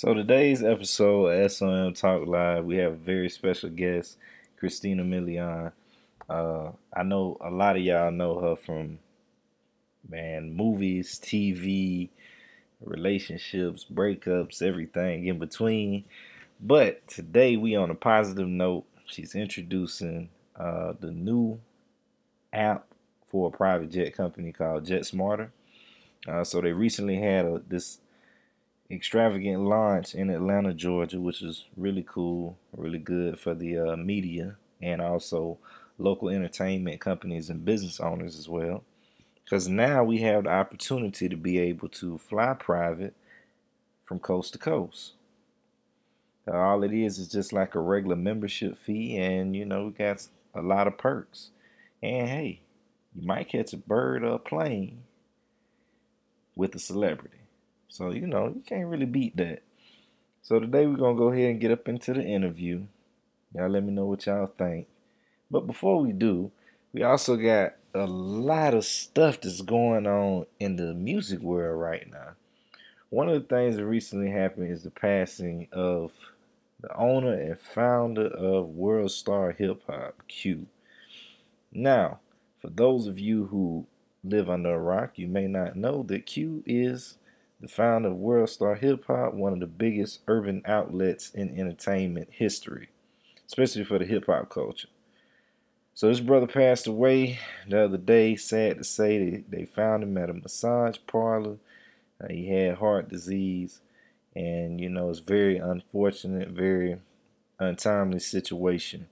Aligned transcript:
So 0.00 0.14
today's 0.14 0.64
episode 0.64 1.26
of 1.26 1.52
SOM 1.52 1.92
Talk 1.92 2.26
Live, 2.26 2.64
we 2.64 2.78
have 2.78 2.94
a 2.94 2.96
very 2.96 3.28
special 3.28 3.68
guest, 3.68 4.16
Christina 4.56 5.02
Milian. 5.02 5.72
Uh, 6.26 6.70
I 6.90 7.02
know 7.02 7.36
a 7.38 7.50
lot 7.50 7.76
of 7.76 7.82
y'all 7.82 8.10
know 8.10 8.40
her 8.40 8.56
from 8.56 8.98
man 10.08 10.54
movies, 10.54 11.20
TV, 11.22 12.08
relationships, 12.80 13.84
breakups, 13.92 14.62
everything 14.62 15.26
in 15.26 15.38
between. 15.38 16.06
But 16.58 17.06
today 17.06 17.58
we 17.58 17.76
on 17.76 17.90
a 17.90 17.94
positive 17.94 18.48
note. 18.48 18.86
She's 19.04 19.34
introducing 19.34 20.30
uh, 20.56 20.94
the 20.98 21.10
new 21.10 21.60
app 22.54 22.86
for 23.26 23.48
a 23.48 23.52
private 23.54 23.90
jet 23.90 24.16
company 24.16 24.50
called 24.50 24.86
JetSmarter. 24.86 25.50
Uh, 26.26 26.42
so 26.42 26.62
they 26.62 26.72
recently 26.72 27.16
had 27.16 27.44
a, 27.44 27.60
this 27.68 27.98
extravagant 28.90 29.62
launch 29.62 30.14
in 30.14 30.30
Atlanta, 30.30 30.74
Georgia, 30.74 31.20
which 31.20 31.42
is 31.42 31.66
really 31.76 32.04
cool, 32.06 32.58
really 32.76 32.98
good 32.98 33.38
for 33.38 33.54
the 33.54 33.78
uh, 33.78 33.96
media 33.96 34.56
and 34.82 35.00
also 35.00 35.58
local 35.98 36.28
entertainment 36.28 37.00
companies 37.00 37.50
and 37.50 37.64
business 37.64 38.00
owners 38.00 38.38
as 38.38 38.48
well. 38.48 38.82
Because 39.44 39.68
now 39.68 40.04
we 40.04 40.18
have 40.18 40.44
the 40.44 40.50
opportunity 40.50 41.28
to 41.28 41.36
be 41.36 41.58
able 41.58 41.88
to 41.88 42.18
fly 42.18 42.54
private 42.54 43.14
from 44.04 44.18
coast 44.18 44.52
to 44.52 44.58
coast. 44.58 45.14
Uh, 46.48 46.56
all 46.56 46.82
it 46.82 46.92
is 46.92 47.18
is 47.18 47.28
just 47.28 47.52
like 47.52 47.74
a 47.74 47.80
regular 47.80 48.16
membership 48.16 48.78
fee, 48.78 49.16
and 49.16 49.54
you 49.54 49.64
know, 49.64 49.86
we 49.86 49.92
got 49.92 50.26
a 50.54 50.62
lot 50.62 50.86
of 50.86 50.98
perks. 50.98 51.50
And 52.02 52.28
hey, 52.28 52.60
you 53.14 53.26
might 53.26 53.48
catch 53.50 53.72
a 53.72 53.76
bird 53.76 54.24
or 54.24 54.34
a 54.34 54.38
plane 54.38 55.02
with 56.56 56.74
a 56.74 56.78
celebrity. 56.78 57.39
So, 57.90 58.12
you 58.12 58.28
know, 58.28 58.46
you 58.46 58.62
can't 58.64 58.86
really 58.86 59.04
beat 59.04 59.36
that. 59.36 59.62
So 60.42 60.60
today 60.60 60.86
we're 60.86 60.96
going 60.96 61.16
to 61.16 61.18
go 61.18 61.32
ahead 61.32 61.50
and 61.50 61.60
get 61.60 61.72
up 61.72 61.88
into 61.88 62.14
the 62.14 62.22
interview. 62.22 62.84
Y'all 63.52 63.68
let 63.68 63.82
me 63.82 63.90
know 63.90 64.06
what 64.06 64.24
y'all 64.26 64.46
think. 64.46 64.86
But 65.50 65.66
before 65.66 66.00
we 66.00 66.12
do, 66.12 66.52
we 66.92 67.02
also 67.02 67.36
got 67.36 67.74
a 67.92 68.06
lot 68.06 68.74
of 68.74 68.84
stuff 68.84 69.40
that's 69.40 69.60
going 69.60 70.06
on 70.06 70.46
in 70.60 70.76
the 70.76 70.94
music 70.94 71.40
world 71.40 71.80
right 71.80 72.08
now. 72.08 72.34
One 73.08 73.28
of 73.28 73.34
the 73.34 73.48
things 73.48 73.76
that 73.76 73.84
recently 73.84 74.30
happened 74.30 74.70
is 74.70 74.84
the 74.84 74.90
passing 74.90 75.66
of 75.72 76.12
the 76.80 76.96
owner 76.96 77.34
and 77.34 77.60
founder 77.60 78.28
of 78.28 78.68
World 78.68 79.10
Star 79.10 79.50
Hip 79.50 79.82
Hop, 79.88 80.14
Q. 80.28 80.66
Now, 81.72 82.20
for 82.62 82.70
those 82.70 83.08
of 83.08 83.18
you 83.18 83.46
who 83.46 83.86
live 84.22 84.48
under 84.48 84.74
a 84.74 84.78
rock, 84.78 85.18
you 85.18 85.26
may 85.26 85.48
not 85.48 85.74
know 85.74 86.04
that 86.04 86.26
Q 86.26 86.62
is 86.66 87.18
the 87.60 87.68
founder 87.68 88.08
of 88.08 88.16
World 88.16 88.48
Star 88.48 88.74
Hip 88.74 89.04
Hop, 89.06 89.34
one 89.34 89.52
of 89.52 89.60
the 89.60 89.66
biggest 89.66 90.20
urban 90.26 90.62
outlets 90.64 91.30
in 91.30 91.58
entertainment 91.58 92.28
history, 92.30 92.88
especially 93.46 93.84
for 93.84 93.98
the 93.98 94.06
hip 94.06 94.26
hop 94.26 94.48
culture. 94.48 94.88
So 95.94 96.08
this 96.08 96.20
brother 96.20 96.46
passed 96.46 96.86
away 96.86 97.38
the 97.68 97.84
other 97.84 97.98
day. 97.98 98.36
Sad 98.36 98.78
to 98.78 98.84
say, 98.84 99.18
they, 99.18 99.44
they 99.48 99.64
found 99.66 100.02
him 100.02 100.16
at 100.16 100.30
a 100.30 100.34
massage 100.34 100.96
parlor. 101.06 101.58
Uh, 102.22 102.28
he 102.28 102.48
had 102.48 102.76
heart 102.76 103.10
disease, 103.10 103.80
and 104.34 104.80
you 104.80 104.88
know 104.88 105.10
it's 105.10 105.18
very 105.18 105.58
unfortunate, 105.58 106.48
very 106.48 106.98
untimely 107.58 108.20
situation. 108.20 109.08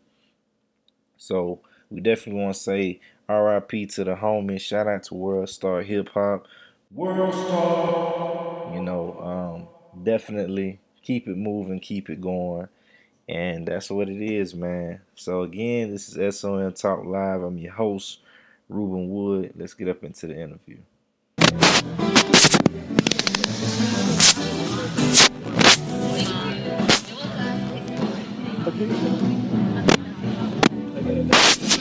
So 1.18 1.60
we 1.90 2.00
definitely 2.00 2.40
want 2.40 2.54
to 2.54 2.60
say 2.62 3.00
R.I.P. 3.28 3.86
to 3.86 4.04
the 4.04 4.14
homie. 4.14 4.60
Shout 4.60 4.86
out 4.86 5.02
to 5.04 5.14
World 5.14 5.50
Star 5.50 5.82
Hip 5.82 6.08
Hop. 6.10 6.46
World 6.90 7.34
Star. 7.34 8.72
You 8.74 8.80
know, 8.80 9.18
um, 9.20 10.04
definitely 10.04 10.80
keep 11.02 11.28
it 11.28 11.36
moving, 11.36 11.80
keep 11.80 12.08
it 12.08 12.20
going. 12.20 12.68
And 13.28 13.68
that's 13.68 13.90
what 13.90 14.08
it 14.08 14.22
is, 14.22 14.54
man. 14.54 15.02
So 15.14 15.42
again, 15.42 15.90
this 15.90 16.16
is 16.16 16.40
SOM 16.40 16.72
Talk 16.72 17.04
Live. 17.04 17.42
I'm 17.42 17.58
your 17.58 17.74
host, 17.74 18.20
Rueben 18.70 19.08
Wood. 19.08 19.52
Let's 19.54 19.74
get 19.74 19.88
up 19.88 20.02
into 20.02 20.28
the 20.28 20.40
interview. 20.40 20.78
So 31.60 31.77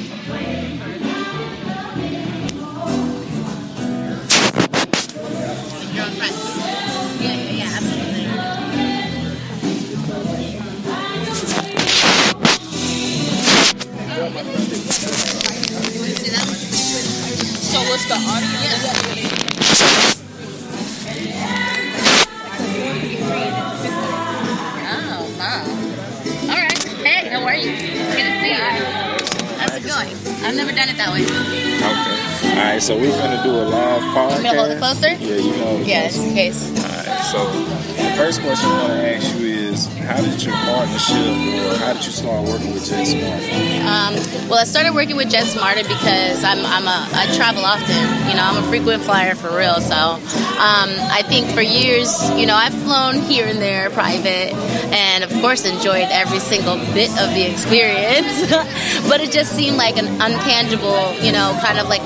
done 30.78 30.90
it 30.90 30.98
that 30.98 31.12
way. 31.12 31.26
Okay. 31.26 32.54
All 32.54 32.64
right, 32.64 32.82
so 32.82 32.96
we're 32.96 33.10
gonna 33.18 33.42
do 33.42 33.50
a 33.50 33.66
live 33.66 34.02
podcast. 34.14 34.30
Want 34.30 34.44
me 34.44 34.50
to 34.50 34.58
hold 34.58 34.72
it 34.72 34.78
closer? 34.78 35.10
Yeah, 35.10 35.36
you 35.42 35.58
know. 35.58 35.78
Yeah, 35.82 36.08
just 36.08 36.22
in 36.22 36.34
case. 36.36 36.70
All 36.70 36.86
right. 36.86 37.22
So 37.34 37.50
the 37.98 38.14
first 38.16 38.42
question 38.42 38.70
I 38.70 38.82
want 38.82 38.94
to 38.94 39.16
ask 39.16 39.26
you 39.40 39.48
is, 39.48 39.67
how 39.86 40.22
did 40.22 40.44
your 40.44 40.56
partnership, 40.56 41.18
or 41.18 41.78
how 41.78 41.94
did 41.94 42.06
you 42.06 42.12
start 42.12 42.48
working 42.48 42.74
with 42.74 42.86
Jet 42.90 43.06
Smart? 43.06 43.44
Um, 43.86 44.50
well, 44.50 44.60
I 44.60 44.64
started 44.64 44.94
working 44.96 45.16
with 45.16 45.30
Jet 45.30 45.46
Smarter 45.46 45.84
because 45.84 46.44
I'm, 46.44 46.66
I'm 46.66 46.88
a, 46.88 47.08
I 47.14 47.34
travel 47.36 47.64
often. 47.64 48.30
You 48.30 48.36
know, 48.36 48.44
I'm 48.44 48.64
a 48.64 48.68
frequent 48.68 49.04
flyer 49.04 49.36
for 49.36 49.56
real. 49.56 49.80
So 49.82 49.96
um, 49.96 50.90
I 51.14 51.24
think 51.28 51.52
for 51.52 51.62
years, 51.62 52.10
you 52.32 52.46
know, 52.46 52.56
I've 52.56 52.74
flown 52.74 53.22
here 53.22 53.46
and 53.46 53.60
there 53.60 53.90
private 53.92 54.54
and, 54.94 55.24
of 55.24 55.32
course, 55.42 55.66
enjoyed 55.66 56.08
every 56.10 56.40
single 56.40 56.78
bit 56.94 57.10
of 57.20 57.30
the 57.36 57.46
experience. 57.50 58.50
but 59.10 59.22
it 59.22 59.32
just 59.32 59.54
seemed 59.56 59.78
like 59.78 59.98
an 59.98 60.08
untangible, 60.20 61.14
you 61.24 61.32
know, 61.32 61.58
kind 61.64 61.80
of 61.80 61.88
like 61.90 62.02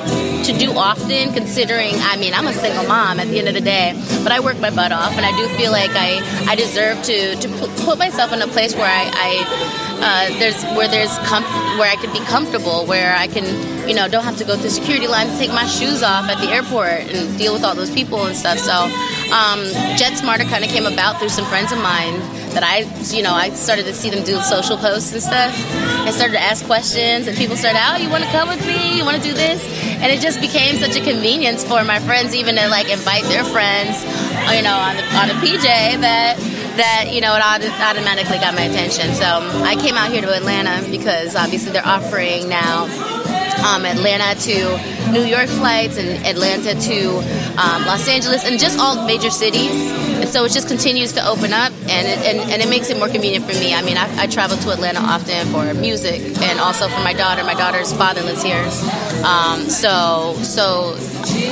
to 0.45 0.57
do 0.57 0.71
often, 0.73 1.33
considering, 1.33 1.93
I 1.97 2.17
mean, 2.17 2.33
I'm 2.33 2.47
a 2.47 2.53
single 2.53 2.85
mom 2.85 3.19
at 3.19 3.27
the 3.27 3.37
end 3.37 3.47
of 3.47 3.53
the 3.53 3.61
day, 3.61 3.93
but 4.23 4.31
I 4.31 4.39
work 4.39 4.59
my 4.59 4.69
butt 4.71 4.91
off 4.91 5.11
and 5.13 5.25
I 5.25 5.35
do 5.37 5.47
feel 5.55 5.71
like 5.71 5.91
I, 5.93 6.19
I 6.49 6.55
deserve 6.55 7.01
to, 7.03 7.35
to 7.35 7.47
put 7.85 7.97
myself 7.97 8.33
in 8.33 8.41
a 8.41 8.47
place 8.47 8.75
where 8.75 8.85
I, 8.85 9.11
I 9.13 9.81
uh, 10.01 10.39
there's 10.39 10.63
where 10.75 10.87
there's 10.87 11.15
com- 11.29 11.43
where 11.77 11.89
I 11.89 11.95
could 11.95 12.11
be 12.11 12.19
comfortable, 12.25 12.85
where 12.85 13.15
I 13.15 13.27
can 13.27 13.45
you 13.87 13.95
know 13.95 14.07
don't 14.07 14.23
have 14.23 14.37
to 14.37 14.45
go 14.45 14.57
through 14.57 14.69
security 14.71 15.07
lines, 15.07 15.37
take 15.37 15.49
my 15.49 15.65
shoes 15.65 16.01
off 16.01 16.27
at 16.29 16.41
the 16.41 16.49
airport, 16.49 17.13
and 17.13 17.37
deal 17.37 17.53
with 17.53 17.63
all 17.63 17.75
those 17.75 17.91
people 17.91 18.25
and 18.25 18.35
stuff. 18.35 18.57
So 18.57 18.73
um, 19.31 19.61
Jet 19.97 20.17
Smarter 20.17 20.45
kind 20.45 20.63
of 20.63 20.71
came 20.71 20.85
about 20.85 21.19
through 21.19 21.29
some 21.29 21.45
friends 21.45 21.71
of 21.71 21.77
mine 21.77 22.19
that 22.57 22.63
I 22.63 22.89
you 23.15 23.21
know 23.21 23.33
I 23.33 23.49
started 23.51 23.85
to 23.85 23.93
see 23.93 24.09
them 24.09 24.23
do 24.23 24.41
social 24.41 24.77
posts 24.77 25.13
and 25.13 25.21
stuff. 25.21 25.53
I 26.01 26.09
started 26.11 26.33
to 26.33 26.41
ask 26.41 26.65
questions, 26.65 27.27
and 27.27 27.37
people 27.37 27.55
started, 27.55 27.79
"Oh, 27.79 27.97
you 27.97 28.09
want 28.09 28.23
to 28.23 28.29
come 28.31 28.49
with 28.49 28.65
me? 28.65 28.97
You 28.97 29.05
want 29.05 29.21
to 29.21 29.23
do 29.23 29.33
this?" 29.33 29.61
And 30.01 30.11
it 30.11 30.19
just 30.19 30.41
became 30.41 30.77
such 30.77 30.95
a 30.95 31.03
convenience 31.03 31.63
for 31.63 31.83
my 31.83 31.99
friends 31.99 32.33
even 32.33 32.55
to 32.55 32.67
like 32.69 32.89
invite 32.89 33.23
their 33.25 33.43
friends, 33.45 34.01
you 34.49 34.63
know, 34.65 34.73
on 34.73 34.97
the 34.97 35.05
on 35.13 35.29
a 35.29 35.37
PJ 35.37 36.01
that 36.01 36.41
that 36.77 37.11
you 37.11 37.21
know 37.21 37.35
it 37.35 37.41
auto- 37.41 37.71
automatically 37.83 38.37
got 38.37 38.53
my 38.53 38.63
attention. 38.63 39.13
So 39.13 39.25
I 39.63 39.75
came 39.75 39.95
out 39.95 40.11
here 40.11 40.21
to 40.21 40.33
Atlanta 40.33 40.85
because 40.89 41.35
obviously 41.35 41.71
they're 41.71 41.85
offering 41.85 42.49
now 42.49 42.85
um, 43.63 43.85
Atlanta 43.85 44.39
to 44.41 45.11
New 45.11 45.23
York 45.23 45.47
flights 45.47 45.97
and 45.97 46.25
Atlanta 46.25 46.73
to 46.79 47.17
um, 47.59 47.85
Los 47.85 48.07
Angeles 48.07 48.45
and 48.45 48.59
just 48.59 48.79
all 48.79 49.05
major 49.05 49.29
cities. 49.29 49.71
And 50.21 50.29
so 50.29 50.45
it 50.45 50.51
just 50.51 50.67
continues 50.67 51.13
to 51.13 51.27
open 51.27 51.53
up 51.53 51.71
and 51.89 52.07
it, 52.07 52.19
and, 52.25 52.51
and 52.51 52.61
it 52.61 52.69
makes 52.69 52.89
it 52.89 52.97
more 52.97 53.09
convenient 53.09 53.45
for 53.45 53.53
me. 53.53 53.73
I 53.73 53.81
mean, 53.81 53.97
I, 53.97 54.23
I 54.23 54.27
travel 54.27 54.57
to 54.57 54.71
Atlanta 54.71 54.99
often 54.99 55.47
for 55.47 55.73
music 55.73 56.21
and 56.41 56.59
also 56.59 56.87
for 56.87 57.03
my 57.03 57.13
daughter. 57.13 57.43
My 57.43 57.55
daughter's 57.55 57.93
father 57.93 58.21
lives 58.21 58.43
here. 58.43 58.63
Um, 59.25 59.69
so, 59.69 60.35
so, 60.41 60.95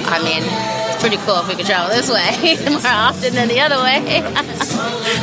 I 0.06 0.22
mean, 0.24 0.79
pretty 1.00 1.18
cool 1.24 1.40
if 1.40 1.48
we 1.48 1.56
could 1.56 1.66
travel 1.66 1.90
this 1.90 2.12
way 2.12 2.60
more 2.70 2.82
often 2.86 3.34
than 3.34 3.48
the 3.48 3.60
other 3.60 3.78
way. 3.82 4.22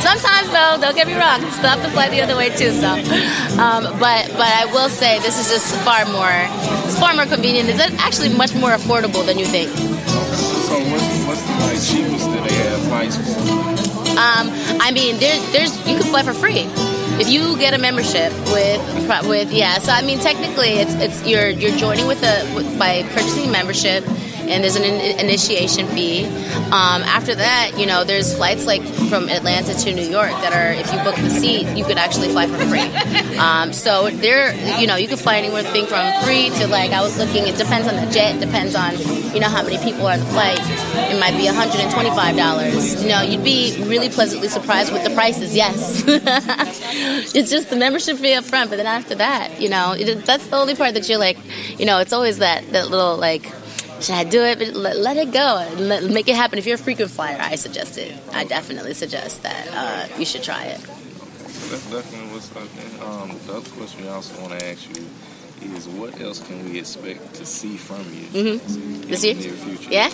Sometimes, 0.00 0.49
though, 0.49 0.81
don't 0.81 0.96
get 0.96 1.06
me 1.06 1.14
wrong, 1.14 1.40
still 1.52 1.70
have 1.70 1.82
to 1.82 1.90
fly 1.90 2.08
the 2.08 2.20
other 2.20 2.37
way 2.37 2.49
too. 2.50 2.73
So, 2.73 2.88
um, 3.61 3.84
but 4.00 4.28
but 4.37 4.49
I 4.49 4.69
will 4.73 4.88
say 4.88 5.19
this 5.20 5.38
is 5.38 5.49
just 5.49 5.76
far 5.84 6.05
more, 6.06 6.32
it's 6.84 6.99
far 6.99 7.14
more 7.14 7.26
convenient. 7.26 7.69
It's 7.69 7.81
actually 8.00 8.31
much 8.34 8.55
more 8.55 8.70
affordable 8.70 9.25
than 9.25 9.38
you 9.38 9.46
think. 9.46 9.70
So 9.70 10.78
what's, 10.90 11.25
what's 11.26 11.43
the 11.43 11.52
like, 11.62 11.81
cheapest 11.81 12.26
that 12.32 12.49
they 12.49 12.55
have 12.55 12.82
flights 12.88 13.17
for? 13.17 13.76
Um, 14.17 14.49
I 14.81 14.90
mean, 14.93 15.19
there, 15.19 15.38
there's 15.52 15.76
you 15.87 15.99
can 15.99 16.08
fly 16.08 16.23
for 16.23 16.32
free 16.32 16.64
if 17.20 17.28
you 17.28 17.56
get 17.58 17.75
a 17.75 17.78
membership 17.78 18.32
with 18.52 18.81
with 19.28 19.52
yeah. 19.52 19.78
So 19.78 19.93
I 19.93 20.02
mean, 20.02 20.19
technically, 20.19 20.81
it's 20.81 20.94
it's 20.94 21.26
you're 21.26 21.49
you're 21.50 21.76
joining 21.76 22.06
with 22.06 22.23
a 22.23 22.55
with, 22.55 22.78
by 22.78 23.02
purchasing 23.14 23.49
a 23.49 23.52
membership. 23.52 24.05
And 24.48 24.62
there's 24.62 24.76
an 24.76 24.84
in- 24.84 25.20
initiation 25.20 25.87
fee. 25.88 26.26
Um, 26.66 27.02
after 27.02 27.34
that, 27.34 27.72
you 27.78 27.87
know, 27.87 28.04
there's 28.04 28.34
flights 28.34 28.66
like 28.66 28.82
from 29.08 29.28
Atlanta 29.28 29.75
to 29.75 29.94
New 29.94 30.08
York 30.08 30.31
that 30.31 30.52
are, 30.52 30.72
if 30.72 30.93
you 30.93 30.98
book 31.04 31.16
the 31.16 31.31
seat, 31.31 31.66
you 31.76 31.84
could 31.84 31.98
actually 31.98 32.28
fly 32.28 32.46
for 32.46 32.58
free. 32.66 32.87
Um, 33.37 33.75
so 33.75 34.08
there, 34.08 34.54
you 34.81 34.87
know, 34.87 34.96
you 34.96 35.08
could 35.08 35.19
fly 35.19 35.37
anywhere 35.37 35.62
thing 35.62 35.84
from 35.84 36.10
free 36.25 36.48
to 36.58 36.66
like 36.69 36.93
I 36.93 37.02
was 37.02 37.19
looking. 37.19 37.46
It 37.46 37.56
depends 37.58 37.87
on 37.87 37.94
the 38.02 38.10
jet, 38.10 38.40
depends 38.40 38.75
on 38.75 38.96
you 39.34 39.40
know 39.40 39.48
how 39.48 39.62
many 39.62 39.76
people 39.78 40.06
are 40.06 40.14
on 40.14 40.20
the 40.20 40.26
flight. 40.26 40.58
It 41.12 41.20
might 41.20 41.37
be 41.37 41.44
125 41.44 42.34
dollars. 42.37 43.02
You 43.02 43.10
know, 43.10 43.20
you'd 43.20 43.44
be 43.44 43.76
really 43.84 44.08
pleasantly 44.08 44.49
surprised 44.49 44.90
with 44.90 45.04
the 45.04 45.10
prices. 45.10 45.54
Yes, 45.54 46.02
it's 47.34 47.50
just 47.50 47.69
the 47.69 47.76
membership 47.76 48.16
fee 48.16 48.32
up 48.32 48.44
front, 48.44 48.70
but 48.70 48.76
then 48.76 48.87
after 48.87 49.14
that, 49.16 49.60
you 49.60 49.69
know, 49.69 49.92
it, 49.92 50.25
that's 50.25 50.46
the 50.46 50.56
only 50.56 50.75
part 50.75 50.94
that 50.94 51.06
you're 51.08 51.19
like, 51.19 51.37
you 51.78 51.84
know, 51.84 51.99
it's 51.99 52.14
always 52.14 52.38
that 52.38 52.72
that 52.72 52.88
little 52.88 53.19
like 53.19 53.52
should 54.00 54.14
I 54.14 54.25
do 54.25 54.43
it? 54.43 54.58
But 54.58 54.75
let, 54.75 54.96
let 54.98 55.16
it 55.16 55.32
go. 55.32 55.69
Let, 55.76 56.04
make 56.04 56.28
it 56.28 56.37
happen. 56.37 56.58
If 56.58 56.66
you're 56.66 56.76
a 56.76 56.78
frequent 56.78 57.10
flyer, 57.10 57.38
I 57.40 57.56
suggest 57.56 57.98
it. 57.98 58.14
I 58.32 58.44
definitely 58.44 58.94
suggest 58.94 59.43
that 59.43 59.69
uh, 59.72 60.19
you 60.19 60.25
should 60.25 60.43
try 60.43 60.64
it. 60.64 60.81
Definitely 60.81 62.28
what's 62.32 62.50
up. 62.54 62.62
Um, 63.02 63.38
the 63.46 63.54
other 63.54 63.70
question 63.70 64.02
we 64.02 64.08
also 64.08 64.40
want 64.40 64.58
to 64.58 64.66
ask 64.66 64.88
you 64.96 65.04
is 65.62 65.88
what 65.88 66.20
else 66.20 66.41
can 66.47 66.64
we 66.64 66.79
expect 66.79 67.35
to 67.35 67.47
see 67.47 67.76
from 67.76 67.99
you 67.99 68.58
mm-hmm. 68.58 69.00
this 69.08 69.25
year? 69.25 69.53
Yeah. 69.91 70.11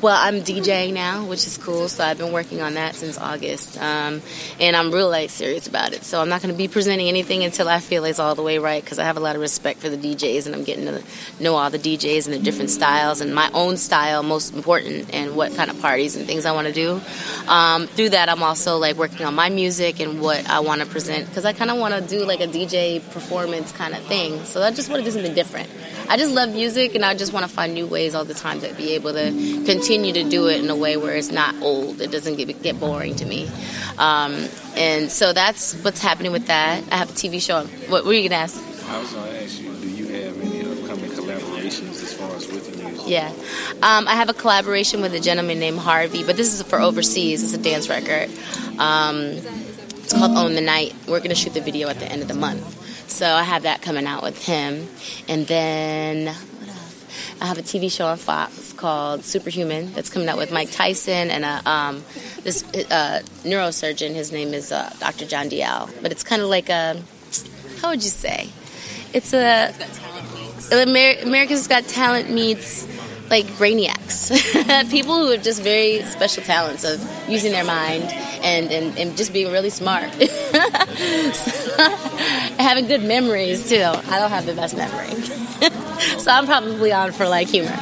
Well, 0.00 0.16
I'm 0.16 0.40
DJing 0.42 0.92
now, 0.92 1.24
which 1.24 1.46
is 1.46 1.58
cool. 1.58 1.88
So 1.88 2.04
I've 2.04 2.18
been 2.18 2.32
working 2.32 2.60
on 2.60 2.74
that 2.74 2.94
since 2.94 3.18
August, 3.18 3.80
um, 3.80 4.22
and 4.60 4.76
I'm 4.76 4.90
real 4.92 5.08
like 5.08 5.30
serious 5.30 5.66
about 5.66 5.92
it. 5.92 6.04
So 6.04 6.20
I'm 6.20 6.28
not 6.28 6.42
going 6.42 6.54
to 6.54 6.58
be 6.58 6.68
presenting 6.68 7.08
anything 7.08 7.44
until 7.44 7.68
I 7.68 7.80
feel 7.80 8.04
it's 8.04 8.18
all 8.18 8.34
the 8.34 8.42
way 8.42 8.58
right 8.58 8.82
because 8.82 8.98
I 8.98 9.04
have 9.04 9.16
a 9.16 9.20
lot 9.20 9.36
of 9.36 9.42
respect 9.42 9.80
for 9.80 9.88
the 9.88 9.96
DJs, 9.96 10.46
and 10.46 10.54
I'm 10.54 10.64
getting 10.64 10.86
to 10.86 11.02
know 11.40 11.56
all 11.56 11.70
the 11.70 11.78
DJs 11.78 12.26
and 12.26 12.34
the 12.34 12.38
different 12.38 12.70
styles 12.70 13.20
and 13.20 13.34
my 13.34 13.50
own 13.52 13.76
style 13.76 14.22
most 14.22 14.54
important 14.54 15.12
and 15.14 15.36
what 15.36 15.54
kind 15.54 15.70
of 15.70 15.80
parties 15.80 16.16
and 16.16 16.26
things 16.26 16.46
I 16.46 16.52
want 16.52 16.68
to 16.68 16.72
do. 16.72 17.00
Um, 17.48 17.86
through 17.88 18.10
that, 18.10 18.28
I'm 18.28 18.42
also 18.42 18.78
like 18.78 18.96
working 18.96 19.26
on 19.26 19.34
my 19.34 19.48
music 19.48 20.00
and 20.00 20.20
what 20.20 20.48
I 20.48 20.60
want 20.60 20.80
to 20.80 20.86
present 20.86 21.28
because 21.28 21.44
I 21.44 21.52
kind 21.52 21.70
of 21.70 21.78
want 21.78 21.94
to 21.94 22.00
do 22.00 22.24
like 22.24 22.40
a 22.40 22.46
DJ 22.46 23.00
performance 23.10 23.72
kind 23.72 23.94
of 23.94 24.02
thing. 24.04 24.44
So 24.44 24.60
that 24.60 24.77
just 24.78 24.88
want 24.88 25.00
to 25.00 25.04
do 25.04 25.10
something 25.10 25.34
different. 25.34 25.68
I 26.08 26.16
just 26.16 26.32
love 26.32 26.50
music, 26.50 26.94
and 26.94 27.04
I 27.04 27.14
just 27.14 27.32
want 27.32 27.44
to 27.44 27.50
find 27.50 27.74
new 27.74 27.84
ways 27.86 28.14
all 28.14 28.24
the 28.24 28.32
time 28.32 28.60
to 28.60 28.72
be 28.74 28.92
able 28.92 29.12
to 29.12 29.32
continue 29.66 30.12
to 30.12 30.22
do 30.22 30.46
it 30.46 30.62
in 30.62 30.70
a 30.70 30.76
way 30.76 30.96
where 30.96 31.16
it's 31.16 31.32
not 31.32 31.52
old. 31.62 32.00
It 32.00 32.12
doesn't 32.12 32.36
get 32.36 32.62
get 32.62 32.78
boring 32.78 33.16
to 33.16 33.26
me. 33.26 33.50
Um, 33.98 34.48
and 34.76 35.10
so 35.10 35.32
that's 35.32 35.74
what's 35.82 36.00
happening 36.00 36.30
with 36.30 36.46
that. 36.46 36.84
I 36.92 36.96
have 36.96 37.10
a 37.10 37.12
TV 37.12 37.42
show. 37.42 37.66
What 37.90 38.04
were 38.04 38.12
you 38.12 38.28
gonna 38.28 38.42
ask? 38.42 38.56
I 38.88 39.00
was 39.00 39.12
gonna 39.12 39.30
ask 39.32 39.60
you, 39.60 39.74
do 39.74 39.88
you 39.88 40.06
have 40.14 40.40
any 40.40 40.60
upcoming 40.60 41.10
collaborations 41.10 42.00
as 42.00 42.14
far 42.14 42.30
as 42.36 42.46
with 42.46 42.70
the 42.70 42.84
music? 42.84 43.08
Yeah, 43.08 43.32
um, 43.82 44.06
I 44.06 44.14
have 44.14 44.28
a 44.28 44.34
collaboration 44.34 45.02
with 45.02 45.12
a 45.12 45.20
gentleman 45.20 45.58
named 45.58 45.80
Harvey, 45.80 46.22
but 46.22 46.36
this 46.36 46.54
is 46.54 46.62
for 46.62 46.80
overseas. 46.80 47.42
It's 47.42 47.52
a 47.52 47.58
dance 47.58 47.88
record. 47.88 48.30
Um, 48.78 49.38
it's 50.04 50.12
called 50.12 50.38
Own 50.38 50.54
the 50.54 50.60
Night. 50.60 50.94
We're 51.08 51.18
gonna 51.18 51.34
shoot 51.34 51.54
the 51.54 51.60
video 51.60 51.88
at 51.88 51.98
the 51.98 52.06
end 52.06 52.22
of 52.22 52.28
the 52.28 52.34
month. 52.34 52.76
So 53.08 53.26
I 53.26 53.42
have 53.42 53.62
that 53.64 53.82
coming 53.82 54.06
out 54.06 54.22
with 54.22 54.44
him. 54.44 54.86
And 55.28 55.46
then 55.46 56.26
what 56.26 56.68
else? 56.68 57.04
I 57.40 57.46
have 57.46 57.58
a 57.58 57.62
TV 57.62 57.90
show 57.90 58.06
on 58.06 58.16
Fox 58.18 58.72
called 58.74 59.24
Superhuman 59.24 59.92
that's 59.92 60.10
coming 60.10 60.28
out 60.28 60.36
with 60.36 60.52
Mike 60.52 60.70
Tyson 60.70 61.30
and 61.30 61.44
a, 61.44 61.68
um, 61.68 62.04
this 62.44 62.62
uh, 62.90 63.22
neurosurgeon. 63.42 64.14
His 64.14 64.30
name 64.30 64.54
is 64.54 64.70
uh, 64.70 64.94
Dr. 65.00 65.26
John 65.26 65.48
Dial. 65.48 65.88
But 66.00 66.12
it's 66.12 66.22
kind 66.22 66.42
of 66.42 66.48
like 66.48 66.68
a, 66.68 67.02
how 67.80 67.90
would 67.90 68.04
you 68.04 68.10
say? 68.10 68.50
It's 69.12 69.32
a 69.32 69.74
America's 70.70 71.66
Got 71.66 71.84
Talent 71.84 72.30
meets 72.30 72.86
like 73.30 73.46
brainiacs, 73.46 74.90
people 74.90 75.18
who 75.18 75.30
have 75.30 75.42
just 75.42 75.62
very 75.62 76.02
special 76.02 76.42
talents 76.42 76.84
of 76.84 77.00
using 77.28 77.52
their 77.52 77.64
mind 77.64 78.04
and, 78.42 78.70
and, 78.70 78.98
and 78.98 79.16
just 79.16 79.32
being 79.32 79.52
really 79.52 79.70
smart. 79.70 80.04
Having 82.58 82.86
good 82.88 83.02
memories 83.02 83.68
too. 83.68 83.82
I 83.84 84.18
don't 84.18 84.30
have 84.30 84.46
the 84.46 84.54
best 84.54 84.76
memory. 84.76 85.10
so 86.18 86.30
I'm 86.30 86.46
probably 86.46 86.92
on 86.92 87.12
for 87.12 87.28
like 87.28 87.48
humor. 87.48 87.76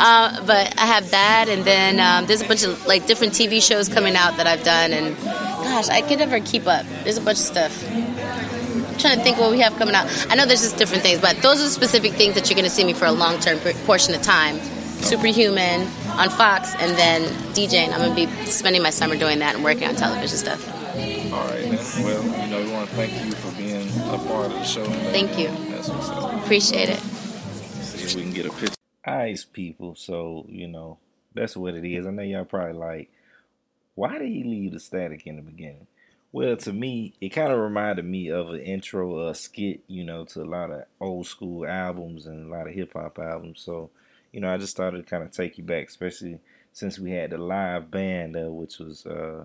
Uh, 0.00 0.44
but 0.44 0.78
I 0.78 0.86
have 0.86 1.10
that, 1.10 1.48
and 1.48 1.64
then 1.64 1.98
um, 2.00 2.26
there's 2.26 2.42
a 2.42 2.48
bunch 2.48 2.62
of 2.64 2.86
like 2.86 3.06
different 3.06 3.32
TV 3.32 3.62
shows 3.62 3.88
coming 3.88 4.16
out 4.16 4.36
that 4.36 4.46
I've 4.46 4.62
done, 4.62 4.92
and 4.92 5.16
gosh, 5.16 5.88
I 5.88 6.02
can 6.02 6.18
never 6.18 6.40
keep 6.40 6.66
up. 6.66 6.86
There's 7.04 7.16
a 7.16 7.20
bunch 7.20 7.38
of 7.38 7.44
stuff. 7.44 7.84
I'm 7.92 8.96
trying 8.98 9.18
to 9.18 9.22
think 9.24 9.38
what 9.38 9.50
we 9.50 9.60
have 9.60 9.76
coming 9.76 9.94
out. 9.94 10.06
I 10.30 10.36
know 10.36 10.46
there's 10.46 10.62
just 10.62 10.76
different 10.76 11.02
things, 11.02 11.20
but 11.20 11.36
those 11.42 11.60
are 11.60 11.68
specific 11.68 12.12
things 12.12 12.34
that 12.34 12.48
you're 12.48 12.56
going 12.56 12.64
to 12.64 12.70
see 12.70 12.84
me 12.84 12.92
for 12.92 13.06
a 13.06 13.12
long 13.12 13.38
term 13.40 13.58
portion 13.86 14.14
of 14.14 14.22
time. 14.22 14.58
Superhuman 15.00 15.86
on 16.18 16.28
Fox, 16.30 16.74
and 16.74 16.96
then 16.98 17.22
DJing. 17.54 17.92
I'm 17.92 18.00
going 18.00 18.10
to 18.10 18.26
be 18.26 18.46
spending 18.46 18.82
my 18.82 18.90
summer 18.90 19.16
doing 19.16 19.38
that 19.38 19.54
and 19.54 19.64
working 19.64 19.84
on 19.84 19.94
television 19.94 20.36
stuff. 20.36 20.68
All 21.32 21.46
right. 21.46 21.64
Well, 22.02 22.24
you 22.24 22.50
know, 22.50 22.64
we 22.64 22.72
want 22.72 22.90
to 22.90 22.96
thank 22.96 23.24
you 23.24 23.32
for 23.32 23.56
being 23.56 23.88
a 24.12 24.18
part 24.26 24.46
of 24.46 24.52
the 24.52 24.64
show. 24.64 24.84
Thank 24.84 25.38
you. 25.38 25.48
That's 25.70 25.88
what's 25.88 26.08
up. 26.08 26.42
Appreciate 26.42 26.88
it. 26.88 26.98
See 26.98 28.04
if 28.04 28.14
we 28.16 28.22
can 28.22 28.32
get 28.32 28.46
a 28.46 28.50
picture. 28.50 28.74
Ice 29.04 29.44
people. 29.44 29.94
So 29.94 30.44
you 30.48 30.66
know, 30.66 30.98
that's 31.34 31.56
what 31.56 31.74
it 31.74 31.84
is. 31.84 32.06
I 32.06 32.10
know 32.10 32.22
y'all 32.22 32.44
probably 32.44 32.72
like, 32.72 33.12
why 33.94 34.18
did 34.18 34.28
he 34.28 34.42
leave 34.42 34.72
the 34.72 34.80
static 34.80 35.26
in 35.26 35.36
the 35.36 35.42
beginning? 35.42 35.86
Well, 36.32 36.56
to 36.56 36.72
me, 36.72 37.14
it 37.20 37.30
kind 37.30 37.52
of 37.52 37.58
reminded 37.58 38.04
me 38.04 38.30
of 38.30 38.50
an 38.50 38.60
intro, 38.60 39.28
a 39.28 39.34
skit, 39.34 39.80
you 39.86 40.04
know, 40.04 40.24
to 40.26 40.42
a 40.42 40.44
lot 40.44 40.70
of 40.70 40.84
old 41.00 41.26
school 41.26 41.66
albums 41.66 42.26
and 42.26 42.46
a 42.46 42.54
lot 42.54 42.66
of 42.66 42.74
hip 42.74 42.92
hop 42.92 43.18
albums. 43.18 43.62
So 43.62 43.90
you 44.32 44.40
know, 44.40 44.52
I 44.52 44.58
just 44.58 44.76
thought 44.76 44.94
it'd 44.94 45.06
kind 45.06 45.22
of 45.22 45.30
take 45.30 45.58
you 45.58 45.64
back, 45.64 45.88
especially 45.88 46.40
since 46.72 46.98
we 46.98 47.12
had 47.12 47.30
the 47.30 47.38
live 47.38 47.90
band, 47.90 48.36
uh, 48.36 48.50
which 48.50 48.78
was 48.78 49.06
uh, 49.06 49.44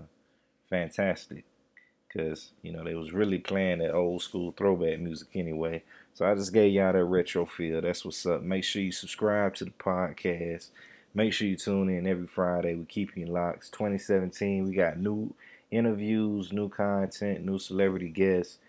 fantastic. 0.70 1.46
Because, 2.08 2.52
you 2.62 2.72
know, 2.72 2.84
they 2.84 2.94
was 2.94 3.12
really 3.12 3.40
playing 3.40 3.80
that 3.80 3.94
old 3.94 4.22
school 4.22 4.54
throwback 4.56 5.00
music 5.00 5.30
anyway. 5.34 5.84
So 6.14 6.26
I 6.26 6.36
just 6.36 6.54
gave 6.54 6.72
y'all 6.72 6.94
that 6.94 7.04
retro 7.04 7.46
feel. 7.46 7.82
That's 7.82 8.06
what's 8.06 8.26
up. 8.28 8.44
Make 8.44 8.64
sure 8.64 8.84
you 8.84 8.92
subscribe 8.92 9.56
to 9.56 9.66
the 9.66 9.72
podcast. 9.72 10.70
Make 11.16 11.34
sure 11.34 11.48
you 11.48 11.56
tune 11.56 11.90
in 11.90 12.06
every 12.06 12.28
Friday. 12.28 12.76
We 12.76 12.86
keep 12.86 13.18
you 13.18 13.26
locked. 13.26 13.72
2017, 13.72 14.68
we 14.68 14.76
got 14.76 15.00
new 15.00 15.34
interviews, 15.72 16.54
new 16.54 16.70
content, 16.70 17.44
new 17.46 17.58
celebrity 17.58 18.10
guests. 18.10 18.60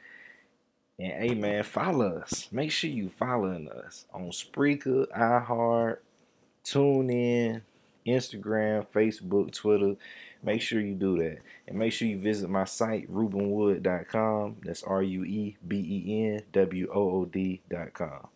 And 0.99 1.13
hey 1.13 1.35
man, 1.35 1.65
follow 1.65 2.19
us. 2.19 2.49
Make 2.53 2.71
sure 2.71 2.91
you 2.91 3.11
following 3.19 3.69
us 3.69 4.07
on 4.15 4.31
Spreaker, 4.31 5.07
iHeart, 5.09 5.99
TuneIn, 6.65 7.63
Instagram, 8.07 8.87
Facebook, 8.95 9.53
Twitter. 9.53 9.97
Make 10.43 10.61
sure 10.61 10.81
you 10.81 10.95
do 10.95 11.19
that. 11.19 11.39
And 11.67 11.79
make 11.79 11.93
sure 11.93 12.07
you 12.07 12.19
visit 12.19 12.49
my 12.49 12.65
site, 12.65 13.13
ruebenwood.com. 13.13 14.57
That's 14.63 14.83
R 14.83 15.03
U 15.03 15.25
E 15.25 15.57
B 15.67 15.77
E 15.77 16.27
N 16.27 16.43
W 16.53 16.89
O 16.93 17.11
O 17.11 17.25
D.com. 17.25 18.29